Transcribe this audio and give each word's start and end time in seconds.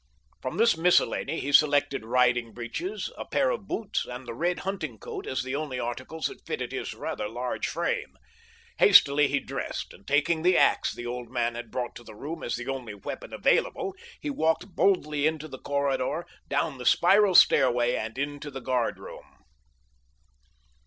From 0.41 0.57
this 0.57 0.75
miscellany 0.75 1.39
he 1.41 1.53
selected 1.53 2.03
riding 2.07 2.53
breeches, 2.53 3.11
a 3.19 3.23
pair 3.25 3.51
of 3.51 3.67
boots, 3.67 4.03
and 4.03 4.25
the 4.25 4.33
red 4.33 4.61
hunting 4.61 4.97
coat 4.97 5.27
as 5.27 5.43
the 5.43 5.53
only 5.55 5.79
articles 5.79 6.25
that 6.25 6.43
fitted 6.43 6.71
his 6.71 6.95
rather 6.95 7.29
large 7.29 7.67
frame. 7.67 8.15
Hastily 8.79 9.27
he 9.27 9.39
dressed, 9.39 9.93
and, 9.93 10.07
taking 10.07 10.41
the 10.41 10.57
ax 10.57 10.91
the 10.91 11.05
old 11.05 11.29
man 11.29 11.53
had 11.53 11.69
brought 11.69 11.93
to 11.97 12.03
the 12.03 12.15
room 12.15 12.41
as 12.41 12.55
the 12.55 12.67
only 12.67 12.95
weapon 12.95 13.31
available, 13.31 13.93
he 14.19 14.31
walked 14.31 14.73
boldly 14.75 15.27
into 15.27 15.47
the 15.47 15.59
corridor, 15.59 16.25
down 16.47 16.79
the 16.79 16.85
spiral 16.87 17.35
stairway 17.35 17.95
and 17.95 18.17
into 18.17 18.49
the 18.49 18.59
guardroom. 18.59 19.43